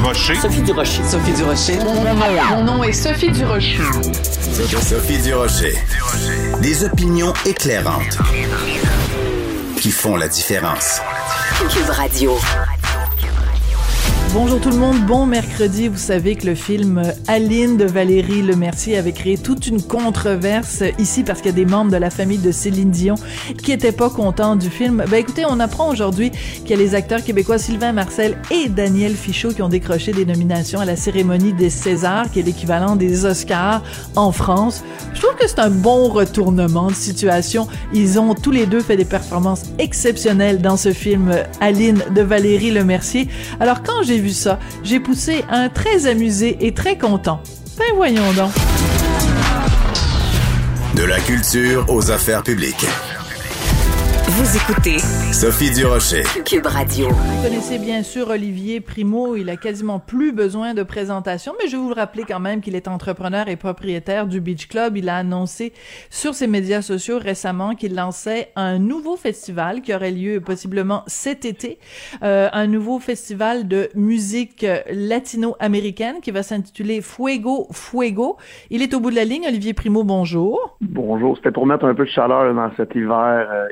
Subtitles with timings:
[0.00, 0.34] Durocher.
[0.36, 1.02] Sophie Durocher.
[1.04, 1.78] Sophie Durocher.
[2.50, 3.76] Mon nom est Sophie Durocher.
[4.80, 5.74] Sophie Durocher.
[6.62, 8.16] Des opinions éclairantes
[9.76, 11.02] qui font la différence.
[11.68, 12.38] Cube Radio.
[14.32, 15.88] Bonjour tout le monde, bon mercredi.
[15.88, 21.24] Vous savez que le film Aline de Valérie Lemercier avait créé toute une controverse ici
[21.24, 23.16] parce qu'il y a des membres de la famille de Céline Dion
[23.60, 25.04] qui étaient pas contents du film.
[25.10, 26.30] Ben écoutez, on apprend aujourd'hui
[26.64, 30.24] qu'il y a les acteurs québécois Sylvain Marcel et Daniel Fichot qui ont décroché des
[30.24, 33.82] nominations à la cérémonie des Césars, qui est l'équivalent des Oscars
[34.14, 34.84] en France.
[35.12, 37.66] Je trouve que c'est un bon retournement de situation.
[37.92, 42.70] Ils ont tous les deux fait des performances exceptionnelles dans ce film Aline de Valérie
[42.70, 43.26] Lemercier.
[43.58, 47.42] Alors quand j'ai vu ça, j'ai poussé un très amusé et très content.
[47.78, 48.52] Ben voyons donc.
[50.94, 52.86] De la culture aux affaires publiques.
[54.32, 54.98] Vous écoutez
[55.32, 56.22] Sophie Durocher.
[56.44, 57.08] Cube Radio.
[57.08, 61.76] Vous connaissez bien sûr Olivier Primo, il a quasiment plus besoin de présentation, mais je
[61.76, 64.96] vais vous le rappeler quand même qu'il est entrepreneur et propriétaire du Beach Club.
[64.96, 65.72] Il a annoncé
[66.10, 71.44] sur ses médias sociaux récemment qu'il lançait un nouveau festival qui aurait lieu possiblement cet
[71.44, 71.80] été,
[72.22, 78.36] euh, un nouveau festival de musique latino-américaine qui va s'intituler Fuego Fuego.
[78.70, 79.46] Il est au bout de la ligne.
[79.48, 80.76] Olivier Primo, bonjour.
[80.80, 83.66] Bonjour, c'était pour mettre un peu de chaleur dans cet hiver euh,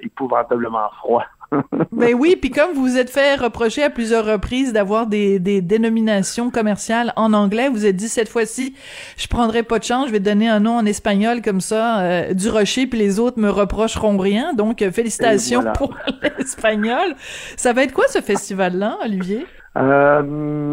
[1.00, 1.24] froid.
[1.92, 5.62] Ben oui, puis comme vous vous êtes fait reprocher à plusieurs reprises d'avoir des, des
[5.62, 8.74] dénominations commerciales en anglais, vous êtes dit cette fois-ci,
[9.16, 12.34] je prendrai pas de chance, je vais donner un nom en espagnol comme ça, euh,
[12.34, 14.52] du rocher, puis les autres me reprocheront rien.
[14.52, 15.72] Donc félicitations voilà.
[15.72, 15.94] pour
[16.38, 17.14] l'espagnol.
[17.56, 19.46] Ça va être quoi ce festival-là, Olivier?
[19.76, 20.22] Euh,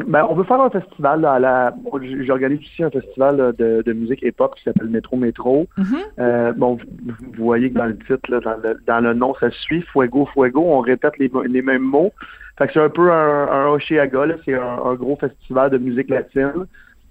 [0.07, 1.21] ben, on veut faire un festival.
[1.21, 1.73] là, à la,
[2.21, 5.67] J'organise ici un festival de, de musique hip-hop qui s'appelle Métro Métro.
[5.77, 5.85] Mhm.
[6.19, 9.51] Euh, bon, vous, voyez que dans le titre, là, dans, le, dans le nom, ça
[9.51, 10.63] suit Fuego, Fuego.
[10.66, 12.13] On répète les, les mêmes mots.
[12.57, 14.35] Fait que c'est un peu un, un là.
[14.45, 16.66] C'est un, un gros festival de musique latine.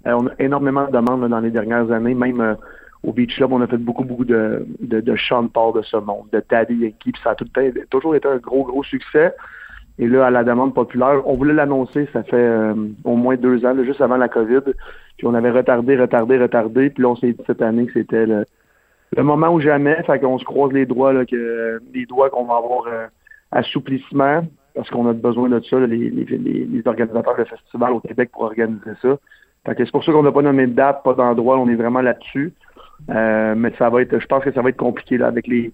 [0.06, 2.14] Euh, on a énormément de demandes là, dans les dernières années.
[2.14, 2.54] Même euh,
[3.02, 5.98] au Beach Club, on a fait beaucoup, beaucoup de, de, de Sean Paul de ce
[5.98, 7.12] monde, de Daddy Yankee.
[7.12, 9.34] Puis ça a tout le temps- toujours été un gros, gros succès.
[9.98, 12.74] Et là, à la demande populaire, on voulait l'annoncer, ça fait euh,
[13.04, 14.60] au moins deux ans, là, juste avant la COVID.
[15.16, 16.90] Puis on avait retardé, retardé, retardé.
[16.90, 18.44] Puis là, on s'est dit cette année que c'était le,
[19.16, 20.02] le moment ou jamais.
[20.02, 23.06] Fait qu'on se croise les doigts, là, que, les doigts qu'on va avoir euh,
[23.52, 24.44] assouplissement,
[24.74, 28.30] parce qu'on a besoin de ça, là, les, les, les, organisateurs de festivals au Québec
[28.32, 29.16] pour organiser ça.
[29.64, 31.76] Fait que c'est pour ça qu'on n'a pas nommé de date, pas d'endroit, on est
[31.76, 32.52] vraiment là-dessus.
[33.10, 35.72] Euh, mais ça va être, je pense que ça va être compliqué là, avec les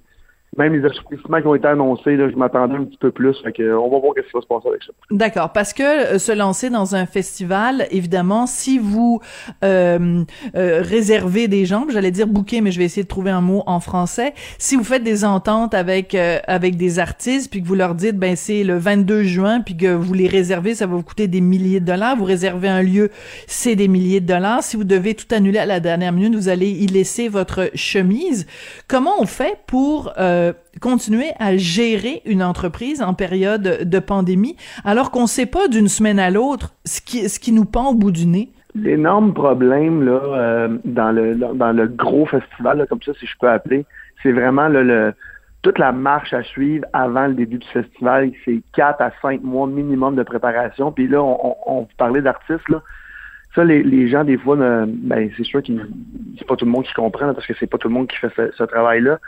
[0.56, 3.40] même les assouplissements qui ont été annoncés, je m'attendais un petit peu plus.
[3.42, 4.92] Fait que, on va voir ce qui va se passer avec ça.
[5.10, 9.20] D'accord, parce que euh, se lancer dans un festival, évidemment, si vous
[9.64, 10.24] euh,
[10.56, 13.62] euh, réservez des gens, j'allais dire booker, mais je vais essayer de trouver un mot
[13.66, 14.34] en français.
[14.58, 18.16] Si vous faites des ententes avec euh, avec des artistes, puis que vous leur dites,
[18.16, 21.40] ben c'est le 22 juin, puis que vous les réservez, ça va vous coûter des
[21.40, 22.16] milliers de dollars.
[22.16, 23.10] Vous réservez un lieu,
[23.46, 24.62] c'est des milliers de dollars.
[24.62, 28.46] Si vous devez tout annuler à la dernière minute, vous allez y laisser votre chemise.
[28.88, 30.49] Comment on fait pour euh,
[30.80, 35.88] continuer à gérer une entreprise en période de pandémie alors qu'on ne sait pas d'une
[35.88, 38.50] semaine à l'autre ce qui, ce qui nous pend au bout du nez?
[38.74, 43.48] L'énorme problème là, euh, dans, le, dans le gros festival, comme ça, si je peux
[43.48, 43.84] appeler,
[44.22, 45.12] c'est vraiment le,
[45.62, 48.32] toute la marche à suivre avant le début du festival.
[48.44, 50.92] C'est quatre à cinq mois minimum de préparation.
[50.92, 52.64] Puis là, on, parlait d'artistes.
[53.54, 55.72] Ça, les, les gens, des fois, ben, c'est sûr que
[56.38, 58.16] c'est pas tout le monde qui comprend, parce que c'est pas tout le monde qui
[58.16, 59.18] fait ce travail-là.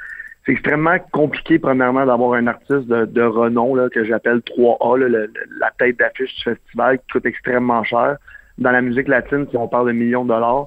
[0.44, 5.08] C'est extrêmement compliqué, premièrement, d'avoir un artiste de, de renom, là, que j'appelle 3A, là,
[5.08, 8.16] le- la tête d'affiche du festival, qui coûte extrêmement cher.
[8.58, 10.66] Dans la musique latine, si on parle de millions de dollars.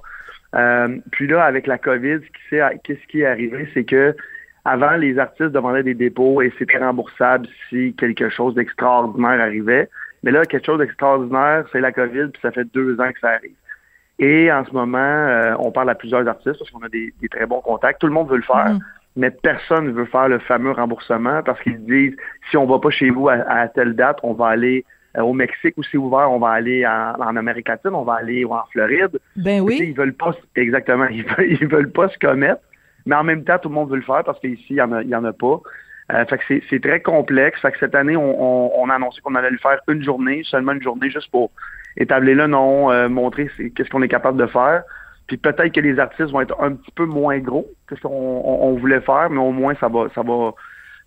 [0.56, 2.20] Euh, puis là, avec la COVID,
[2.50, 4.16] qu'est-ce qui est arrivé, c'est que
[4.64, 9.90] avant, les artistes demandaient des dépôts et c'était remboursable si quelque chose d'extraordinaire arrivait.
[10.24, 13.32] Mais là, quelque chose d'extraordinaire, c'est la COVID, puis ça fait deux ans que ça
[13.32, 13.52] arrive.
[14.18, 17.28] Et en ce moment, euh, on parle à plusieurs artistes parce qu'on a des, des
[17.30, 18.00] très bons contacts.
[18.00, 18.80] Tout le monde veut le faire, Mhm.
[19.16, 22.16] Mais personne ne veut faire le fameux remboursement parce qu'ils disent
[22.50, 24.86] si on va pas chez vous à, à telle date, on va aller
[25.18, 28.16] euh, au Mexique où c'est ouvert, on va aller en, en Amérique latine, on va
[28.16, 29.20] aller en Floride.
[29.36, 29.80] Ben oui.
[29.82, 32.62] Ils veulent pas, exactement, ils veulent, ils veulent pas se commettre,
[33.06, 34.92] mais en même temps, tout le monde veut le faire parce qu'ici, il y en
[34.92, 35.62] a, il y en a pas.
[36.14, 37.60] Euh, fait que c'est, c'est très complexe.
[37.62, 40.44] Fait que cette année, on, on, on a annoncé qu'on allait le faire une journée,
[40.44, 41.52] seulement une journée, juste pour
[41.98, 44.84] établir le nom, euh, montrer qu'est-ce qu'on est capable de faire.
[45.28, 48.10] Puis peut-être que les artistes vont être un petit peu moins gros que ce qu'on
[48.10, 50.54] on, on voulait faire, mais au moins ça va, ça va,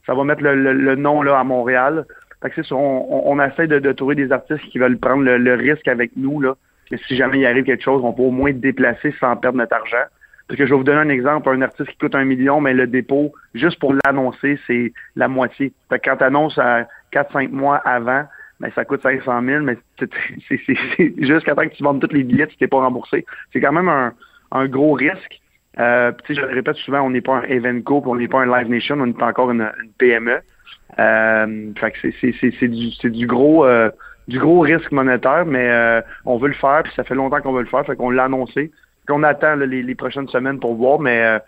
[0.07, 2.05] ça va mettre le, le- le nom là à Montréal.
[2.43, 5.39] Fait que c'est on, on, essaie de, de trouver des artistes qui veulent prendre le,
[5.39, 6.55] le risque avec nous là.
[6.91, 9.75] Que si jamais il arrive quelque chose, on peut au moins déplacer sans perdre notre
[9.77, 10.05] argent.
[10.49, 12.73] Parce que je vais vous donner un exemple, un artiste qui coûte un million, mais
[12.73, 15.73] le dépôt, juste pour l'annoncer, c'est la moitié.
[15.91, 18.25] Fait que quand tu annonces à 4-5 mois avant,
[18.61, 19.77] ben, ça coûte 500 000, mais
[20.49, 23.25] c'est jusqu'à temps que tu vendes tous les billets, tu t'es pas remboursé.
[23.53, 24.13] C'est quand même un,
[24.51, 25.41] un gros risque.
[25.79, 28.69] Euh, je le répète souvent, on n'est pas un Evenco, on n'est pas un Live
[28.69, 30.41] Nation, on est encore une, PME.
[30.99, 31.73] Euh,
[32.21, 33.91] c'est du, du gros euh,
[34.27, 37.53] du gros risque monétaire, mais euh, on veut le faire, puis ça fait longtemps qu'on
[37.53, 38.73] veut le faire, fait qu'on l'a annoncé.
[39.07, 41.41] qu'on attend les, les, prochaines semaines pour voir, mais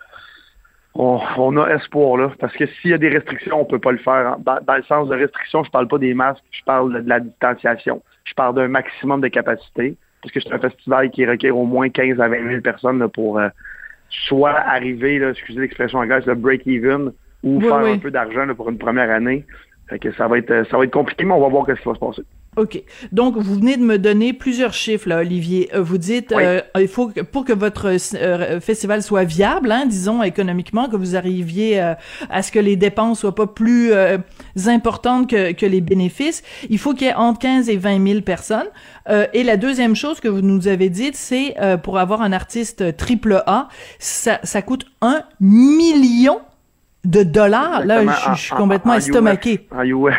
[0.97, 3.93] euh, on, a espoir là, parce que s'il y a des restrictions, on peut pas
[3.93, 4.37] le faire.
[4.39, 8.01] Dans, le sens de restrictions, je parle pas des masques, je parle de, la distanciation.
[8.25, 11.89] Je parle d'un maximum de capacité, parce que c'est un festival qui requiert au moins
[11.89, 13.47] 15 à 20 000 personnes pour euh,
[14.09, 17.13] soit arriver, là, excusez l'expression anglaise, le break-even,
[17.43, 19.45] ou faire un peu d'argent pour une première année.
[19.87, 21.87] Fait que ça va être ça va être compliqué, mais on va voir ce qui
[21.87, 22.23] va se passer.
[22.57, 22.83] OK.
[23.13, 25.69] Donc, vous venez de me donner plusieurs chiffres, là, Olivier.
[25.73, 29.85] Euh, vous dites, euh, il faut que, pour que votre euh, festival soit viable, hein,
[29.85, 33.93] disons économiquement, que vous arriviez à ce que les dépenses soient pas plus
[34.67, 38.21] importantes que, que, les bénéfices, il faut qu'il y ait entre 15 et 20 000
[38.21, 38.67] personnes.
[39.33, 43.43] et la deuxième chose que vous nous avez dite, c'est pour avoir un artiste triple
[43.45, 43.69] A,
[43.99, 46.41] ça, ça coûte un million
[47.05, 47.85] de dollars.
[47.85, 48.03] Là,
[48.35, 49.67] je, suis complètement estomaqué.
[49.71, 50.15] en US.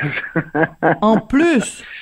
[1.02, 1.84] en plus.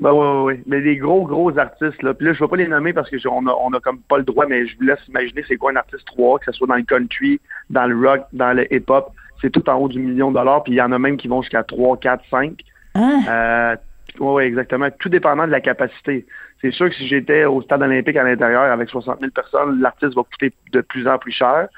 [0.00, 0.62] Ben oui, oui, oui.
[0.66, 2.14] Mais des gros, gros artistes, là.
[2.14, 4.16] Puis là, je vais pas les nommer parce que on a, on a comme pas
[4.16, 6.66] le droit, mais je vous laisse imaginer c'est quoi un artiste 3, que ce soit
[6.66, 7.38] dans le country,
[7.68, 9.12] dans le rock, dans le hip-hop.
[9.42, 11.28] C'est tout en haut du million de dollars, puis il y en a même qui
[11.28, 12.52] vont jusqu'à 3, 4, 5.
[12.96, 13.76] Euh,
[14.20, 14.88] oui, exactement.
[14.98, 16.26] Tout dépendant de la capacité.
[16.62, 20.14] C'est sûr que si j'étais au stade olympique à l'intérieur avec 60 000 personnes, l'artiste
[20.14, 21.68] va coûter de plus en plus cher.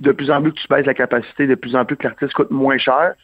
[0.00, 2.34] De plus en plus que tu baisses la capacité, de plus en plus que l'artiste
[2.34, 3.14] coûte moins cher.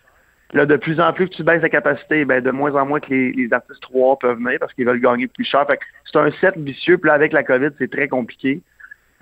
[0.52, 3.00] Là, de plus en plus que tu baisses la capacité, ben, de moins en moins
[3.00, 5.66] que les, artistes 3 peuvent venir parce qu'ils veulent gagner plus cher.
[6.04, 6.98] c'est un set vicieux.
[6.98, 8.60] Puis là, avec la COVID, c'est très compliqué.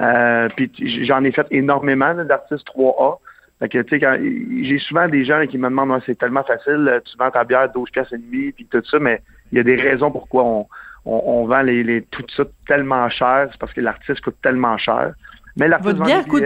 [0.00, 0.70] Euh, puis
[1.04, 3.18] j'en ai fait énormément d'artistes 3A.
[3.60, 7.00] Fait que, tu sais, j'ai souvent des gens qui me demandent, ah, c'est tellement facile,
[7.04, 9.22] tu vends ta bière 12 pièces et demi, puis tout ça, mais
[9.52, 10.66] il y a des raisons pourquoi on,
[11.06, 13.48] on, vend les, les, tout ça tellement cher.
[13.50, 15.14] C'est parce que l'artiste coûte tellement cher.
[15.56, 16.44] Mais l'artiste vend bière coûte...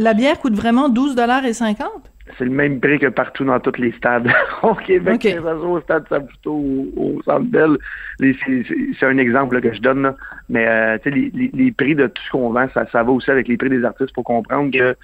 [0.00, 1.90] La bière coûte vraiment 12 dollars et 50
[2.36, 4.28] c'est le même prix que partout dans tous les stades.
[4.62, 5.38] au Québec, okay.
[5.38, 7.76] au stade Saputo, au, au Centre Bell,
[8.20, 10.14] c'est un exemple que je donne.
[10.48, 13.30] Mais euh, les, les, les, prix de tout ce qu'on vend, ça, ça va aussi
[13.30, 14.96] avec les prix des artistes pour comprendre que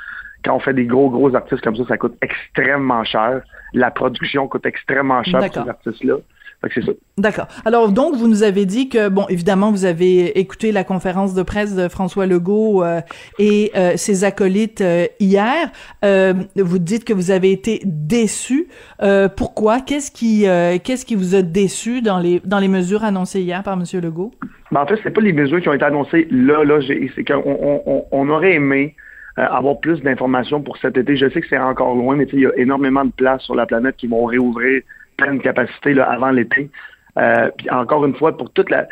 [0.44, 3.40] quand on fait des gros, gros artistes comme ça, ça coûte extrêmement cher.
[3.72, 6.16] La production coûte extrêmement cher pour ces artistes-là.
[7.16, 7.46] D'accord.
[7.64, 11.42] Alors donc vous nous avez dit que bon évidemment vous avez écouté la conférence de
[11.42, 13.00] presse de François Legault euh,
[13.38, 15.70] et euh, ses acolytes euh, hier.
[16.56, 18.66] vous dites que vous avez été déçu.
[19.36, 19.80] pourquoi?
[19.80, 20.44] Qu'est-ce qui
[20.82, 24.32] qu'est-ce qui vous a déçu dans les dans les mesures annoncées hier par Monsieur Legault?
[24.72, 26.80] Ben, En fait, c'est pas les mesures qui ont été annoncées là là.
[27.14, 28.96] C'est qu'on on, on, aurait aimé
[29.36, 31.16] avoir plus d'informations pour cet été.
[31.16, 33.66] Je sais que c'est encore loin, mais il y a énormément de places sur la
[33.66, 34.82] planète qui vont réouvrir
[35.16, 36.70] pleine capacité là, avant l'été.
[37.18, 38.86] Euh, puis encore une fois, pour toute la.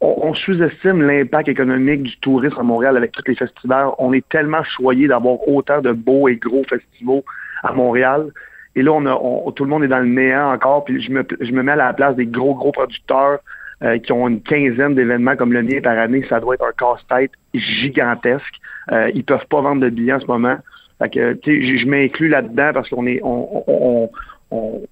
[0.00, 3.88] On, sous-estime l'impact économique du tourisme à Montréal avec tous les festivals.
[3.98, 7.22] On est tellement choyé d'avoir autant de beaux et gros festivals
[7.62, 8.30] à Montréal.
[8.76, 10.84] Et là, on a, tout le monde est dans le néant encore.
[10.84, 13.40] Puis je me, je me mets à la place des gros, gros producteurs
[13.82, 16.24] euh, qui ont une quinzaine d'événements comme le mien par année.
[16.28, 18.54] Ça doit être un casse-tête gigantesque.
[18.92, 20.56] Euh, ils peuvent pas vendre de billets en ce moment.
[20.98, 24.10] Fait que, je, je m'inclus là-dedans parce qu'on est, on,
[24.50, 24.82] on,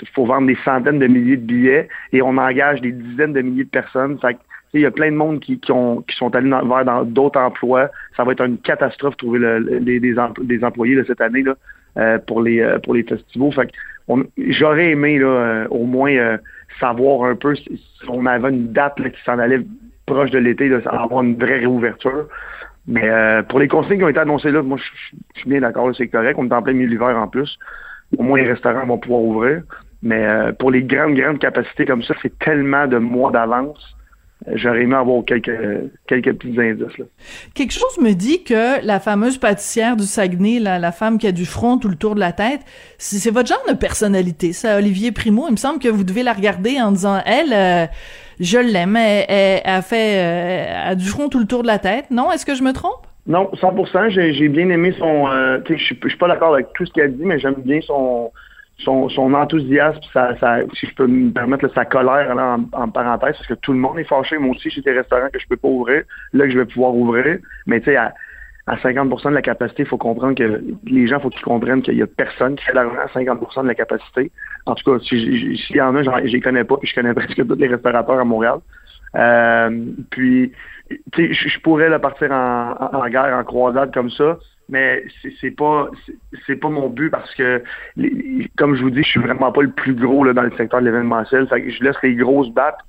[0.00, 3.42] il faut vendre des centaines de milliers de billets et on engage des dizaines de
[3.42, 4.18] milliers de personnes.
[4.72, 7.40] Il y a plein de monde qui, qui, ont, qui sont allés vers dans d'autres
[7.40, 7.90] emplois.
[8.16, 9.40] Ça va être une catastrophe de trouver
[9.80, 11.54] des, employés de cette année là,
[11.96, 13.68] euh, pour les euh, pour les festivals.
[14.36, 16.38] J'aurais aimé euh, au moins
[16.80, 19.60] savoir un peu si, on avait une date qui s'en allait
[20.06, 22.26] proche de l'été, avoir une vraie réouverture.
[22.86, 23.08] Mais
[23.48, 26.36] pour les consignes qui ont été annoncées là, moi je suis bien d'accord, c'est correct.
[26.38, 27.58] On est en plein milieu l'hiver en plus
[28.18, 29.62] au moins les restaurants vont pouvoir ouvrir.
[30.02, 33.96] Mais euh, pour les grandes, grandes capacités comme ça, c'est tellement de mois d'avance.
[34.46, 35.50] Euh, j'aurais aimé avoir quelques,
[36.06, 36.98] quelques petits indices.
[36.98, 37.06] Là.
[37.54, 41.32] Quelque chose me dit que la fameuse pâtissière du Saguenay, la, la femme qui a
[41.32, 42.60] du front tout le tour de la tête,
[42.98, 45.46] c'est votre genre de personnalité, ça, Olivier Primo.
[45.48, 47.86] Il me semble que vous devez la regarder en disant, elle, euh,
[48.40, 51.78] je l'aime, elle, elle, a fait elle a du front tout le tour de la
[51.78, 52.10] tête.
[52.10, 53.03] Non, est-ce que je me trompe?
[53.26, 54.10] Non, 100%.
[54.10, 55.28] J'ai bien aimé son.
[55.28, 58.30] Euh, je suis pas d'accord avec tout ce qu'elle dit, mais j'aime bien son,
[58.78, 60.00] son, enthousiasme,
[60.74, 62.36] si je peux me permettre, sa colère
[62.72, 64.36] en, parenthèse, parce que tout le monde est fâché.
[64.38, 66.02] Moi aussi, j'ai des restaurants que je peux pas ouvrir,
[66.32, 67.38] là que je vais pouvoir ouvrir.
[67.66, 68.12] Mais tu sais, à,
[68.66, 71.96] à 50% de la capacité, il faut comprendre que les gens, faut qu'ils comprennent qu'il
[71.96, 74.30] y a personne qui fait l'argent à 50% de la capacité.
[74.66, 77.54] En tout cas, s'il y en a, les connais pas, puis je connais presque tous
[77.54, 78.58] les restaurateurs à Montréal.
[79.16, 80.52] Euh, puis,
[81.12, 84.38] tu sais, je pourrais là, partir en, en, guerre, en croisade comme ça.
[84.68, 85.04] mais
[85.40, 85.90] c'est pas
[86.46, 87.62] c'est pas mon but parce que
[88.56, 90.80] comme je vous dis, je suis vraiment pas le plus gros là, dans le secteur
[90.80, 91.46] de l'événementiel.
[91.48, 92.84] Fait que je laisse les grosses battre.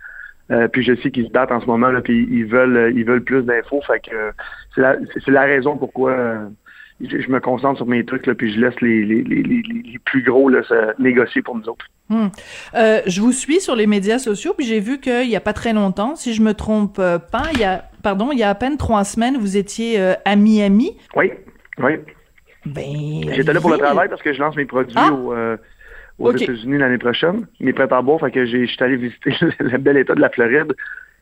[0.51, 3.03] Euh, puis je sais qu'ils se battent en ce moment là, puis ils veulent ils
[3.03, 3.81] veulent plus d'infos.
[3.81, 4.31] Fait que
[4.75, 6.49] c'est la la raison pourquoi euh,
[7.01, 10.23] je, me concentre sur mes trucs là, puis je laisse les, les, les, les plus
[10.23, 11.85] gros là, se négocier pour nous autres.
[12.09, 12.27] Hmm.
[12.75, 15.53] Euh, je vous suis sur les médias sociaux, puis j'ai vu qu'il y a pas
[15.53, 18.55] très longtemps, si je me trompe pas, il y a pardon, il y a à
[18.55, 20.97] peine trois semaines, vous étiez à Miami.
[21.15, 21.31] Oui.
[21.79, 21.97] Oui.
[22.65, 25.11] Ben, J'étais là pour le travail parce que je lance mes produits ah!
[25.11, 25.57] euh,
[26.17, 27.47] aux États-Unis l'année prochaine.
[27.59, 30.29] Mes prêts à boire, fait que j'ai, j'étais allé visiter le bel état de la
[30.29, 30.73] Floride.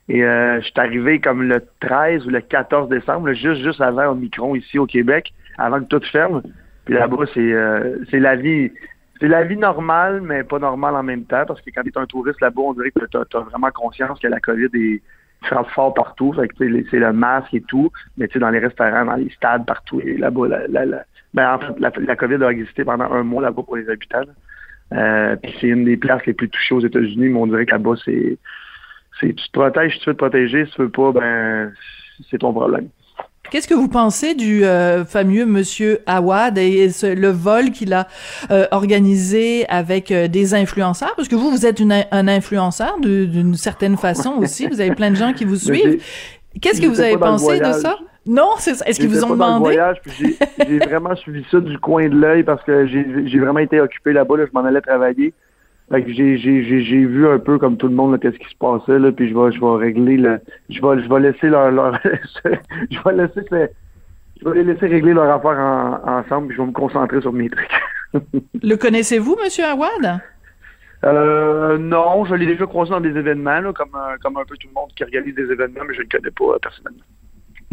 [0.10, 4.08] Et euh, je suis arrivé comme le 13 ou le 14 décembre, juste juste avant
[4.08, 6.42] au micron ici au Québec, avant que tout ferme.
[6.86, 8.72] Puis là-bas, c'est euh, c'est la vie.
[9.20, 11.98] C'est la vie normale, mais pas normale en même temps, parce que quand tu es
[11.98, 15.02] un touriste là-bas, on dirait que tu as, vraiment conscience que la COVID est,
[15.44, 16.34] frappe fort partout.
[16.34, 16.56] Fait que
[16.90, 17.90] c'est le masque et tout.
[18.18, 20.02] Mais tu sais, dans les restaurants, dans les stades, partout.
[20.02, 23.42] Et là-bas, la, la, ben, en fait, la, la, COVID a existé pendant un mois
[23.42, 24.24] là-bas pour les habitants.
[24.94, 27.72] Euh, puis c'est une des places les plus touchées aux États-Unis, mais on dirait que
[27.72, 28.38] là-bas, c'est.
[29.20, 31.74] Tu te protèges, si tu veux te protéger, si tu veux pas, ben
[32.30, 32.90] c'est ton problème.
[33.52, 38.08] Qu'est-ce que vous pensez du euh, fameux monsieur Awad et le vol qu'il a
[38.50, 41.14] euh, organisé avec euh, des influenceurs?
[41.16, 44.68] Parce que vous, vous êtes un influenceur d'une certaine façon aussi.
[44.68, 46.02] Vous avez plein de gens qui vous suivent.
[46.62, 47.98] Qu'est-ce que vous avez pensé de ça?
[48.26, 49.78] Non, c'est Est-ce qu'ils vous ont demandé?
[50.68, 54.38] J'ai vraiment suivi ça du coin de l'œil parce que j'ai vraiment été occupé là-bas.
[54.38, 55.34] Là, je m'en allais travailler.
[55.94, 58.58] Fait que j'ai, j'ai, j'ai, vu un peu comme tout le monde qu'est-ce qui se
[58.58, 60.40] passait là, puis je vais je vais régler le
[60.72, 63.70] je vais je vais laisser leur, leur je vais laisser
[64.42, 67.48] je vais les laisser régler leur affaire ensemble puis je vais me concentrer sur mes
[67.48, 67.70] trucs.
[68.64, 70.20] le connaissez-vous monsieur Awad
[71.04, 74.56] euh, non, je l'ai déjà croisé dans des événements, là, comme, euh, comme un peu
[74.56, 77.04] tout le monde qui organise des événements, mais je ne le connais pas euh, personnellement.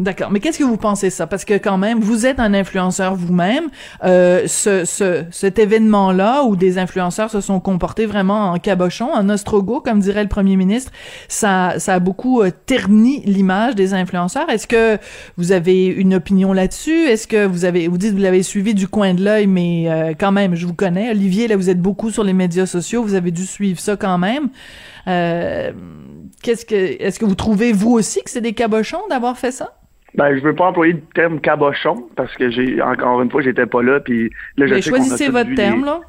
[0.00, 0.30] D'accord.
[0.30, 1.26] Mais qu'est-ce que vous pensez ça?
[1.26, 3.64] Parce que quand même, vous êtes un influenceur vous-même.
[4.02, 9.28] Euh, ce, ce, cet événement-là où des influenceurs se sont comportés vraiment en cabochon, en
[9.28, 10.90] ostrogo, comme dirait le premier ministre,
[11.28, 14.49] ça, ça a beaucoup euh, terni l'image des influenceurs.
[14.49, 14.97] Est-ce que
[15.37, 17.07] vous avez une opinion là-dessus?
[17.07, 20.14] Est-ce que vous avez, vous dites vous l'avez suivi du coin de l'œil, mais euh,
[20.19, 21.11] quand même, je vous connais.
[21.11, 23.02] Olivier, là, vous êtes beaucoup sur les médias sociaux.
[23.02, 24.49] Vous avez dû suivre ça quand même.
[25.09, 25.73] Euh,
[26.42, 29.75] qu'est-ce que, est-ce que vous trouvez vous aussi que c'est des cabochons d'avoir fait ça?
[30.14, 33.67] Ben, je veux pas employer le terme cabochon parce que j'ai encore une fois j'étais
[33.67, 36.00] pas là puis là je mais choisissez votre terme là.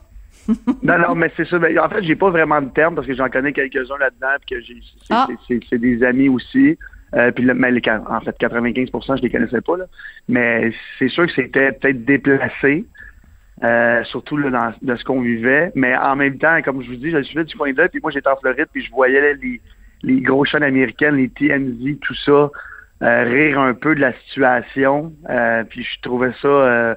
[0.84, 1.60] non non mais c'est ça.
[1.60, 4.36] Ben, en fait j'ai pas vraiment de terme parce que j'en connais quelques uns là-dedans
[4.46, 4.78] puis que j'ai
[5.10, 5.28] ah.
[5.48, 6.78] c'est des amis aussi.
[7.14, 9.86] Euh, puis mais en fait 95% je les connaissais pas là.
[10.28, 12.86] Mais c'est sûr que c'était peut-être déplacé.
[13.64, 15.72] Euh, surtout là, dans, de ce qu'on vivait.
[15.76, 18.10] Mais en même temps, comme je vous dis, je suivais du coin d'œil, puis moi
[18.10, 19.62] j'étais en Floride, puis je voyais les,
[20.02, 22.50] les gros chaînes américaines, les TMZ, tout ça,
[23.02, 25.14] rire un peu de la situation.
[25.30, 26.96] Euh, puis je trouvais ça euh,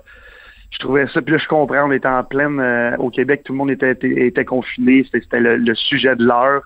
[0.70, 2.61] je trouvais ça, puis là je comprends, on était en pleine
[2.99, 6.62] au Québec, tout le monde était, confiné, c'était le, sujet de l'heure.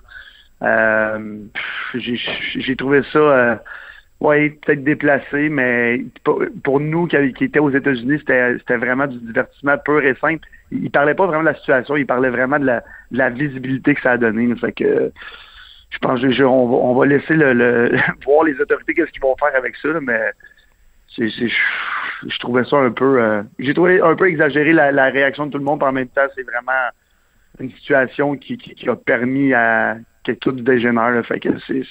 [1.95, 3.61] j'ai trouvé ça
[4.21, 9.79] oui, peut-être déplacé, mais pour, nous qui, qui étaient aux États-Unis, c'était vraiment du divertissement
[9.79, 10.47] pur et simple.
[10.73, 12.81] Il parlait pas vraiment de la situation, il parlait vraiment de
[13.13, 14.53] la, visibilité que ça a donné.
[15.91, 19.77] Je pense que on, va, laisser le, voir les autorités qu'est-ce qu'ils vont faire avec
[19.77, 20.21] ça, mais
[21.17, 25.53] c'est, je, trouvais ça un peu euh, j'ai trouvé un peu exagéré la, réaction de
[25.53, 26.91] tout le monde, en même temps, c'est vraiment
[27.59, 31.25] une situation qui, qui, a permis à que tout dégénère.
[31.27, 31.83] fait que c'est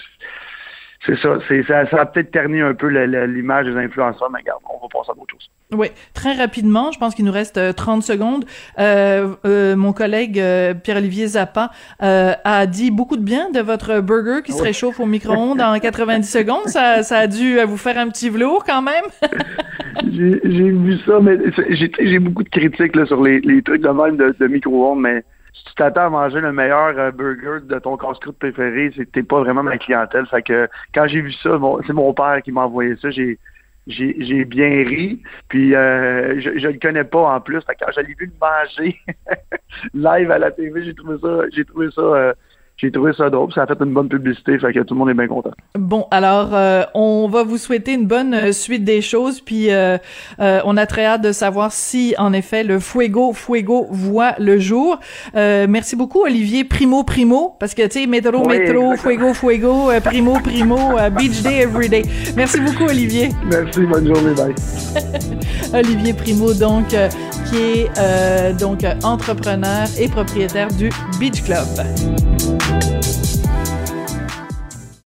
[1.05, 1.37] c'est ça.
[1.47, 4.87] C'est, ça, ça a peut-être terni un peu l'image des influenceurs, mais regarde, on va
[4.91, 5.49] passer à d'autres choses.
[5.73, 8.45] Oui, très rapidement, je pense qu'il nous reste 30 euh, secondes.
[8.79, 13.99] Euh, euh, mon collègue euh, Pierre-Olivier Zappa euh, a dit beaucoup de bien de votre
[13.99, 16.67] burger qui se réchauffe au micro-ondes en 90 secondes.
[16.67, 19.03] Ça, ça a dû vous faire un petit velours quand même.
[20.03, 20.39] j'ai,
[20.71, 21.37] vu ça, mais
[21.69, 25.01] j'ai, j'ai beaucoup de critiques là, sur les, les trucs de même de, de micro-ondes,
[25.01, 25.23] mais
[25.57, 29.39] si tu t'attends à manger le meilleur euh, burger de ton casse-croûte préféré, c'est pas
[29.39, 30.25] vraiment ma clientèle.
[30.27, 33.09] Fait que quand j'ai vu ça, c'est mon père qui m'a envoyé ça.
[33.09, 33.39] J'ai
[33.87, 35.21] j'ai bien ri.
[35.49, 37.61] Puis euh, je, je le connais pas en plus.
[37.61, 38.99] Que quand j'ai vu le manger
[39.93, 42.33] live à la TV, j'ai trouvé ça, j'ai trouvé ça euh,
[42.79, 45.09] j'ai trouvé ça drôle, ça a fait une bonne publicité, fait que tout le monde
[45.09, 45.49] est bien content.
[45.79, 49.97] Bon, alors euh, on va vous souhaiter une bonne euh, suite des choses, puis euh,
[50.37, 54.99] on a très hâte de savoir si en effet le Fuego Fuego voit le jour.
[55.33, 60.77] merci beaucoup Olivier Primo Primo, parce que tu sais métro métro Fuego Fuego Primo Primo
[61.17, 62.03] Beach Day Every Day.
[62.35, 63.29] Merci beaucoup Olivier.
[63.49, 64.53] Merci, bonne journée, bye.
[65.73, 71.65] Olivier Primo donc qui est donc entrepreneur et propriétaire du Beach Club.